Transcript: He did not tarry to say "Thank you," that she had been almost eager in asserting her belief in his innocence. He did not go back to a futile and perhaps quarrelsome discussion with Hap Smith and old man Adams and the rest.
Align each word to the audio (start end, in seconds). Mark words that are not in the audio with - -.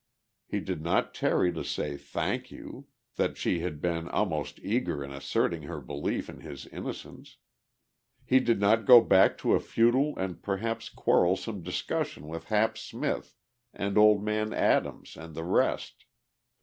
He 0.47 0.59
did 0.61 0.81
not 0.81 1.13
tarry 1.13 1.53
to 1.53 1.63
say 1.63 1.95
"Thank 1.95 2.49
you," 2.49 2.87
that 3.17 3.37
she 3.37 3.59
had 3.59 3.79
been 3.79 4.09
almost 4.09 4.59
eager 4.61 5.03
in 5.03 5.11
asserting 5.11 5.61
her 5.61 5.79
belief 5.79 6.27
in 6.27 6.39
his 6.39 6.65
innocence. 6.65 7.37
He 8.25 8.39
did 8.39 8.59
not 8.59 8.85
go 8.87 8.99
back 9.01 9.37
to 9.45 9.53
a 9.53 9.59
futile 9.59 10.17
and 10.17 10.41
perhaps 10.41 10.89
quarrelsome 10.89 11.61
discussion 11.61 12.27
with 12.27 12.45
Hap 12.45 12.79
Smith 12.79 13.35
and 13.75 13.95
old 13.95 14.23
man 14.23 14.53
Adams 14.53 15.15
and 15.15 15.35
the 15.35 15.45
rest. 15.45 16.05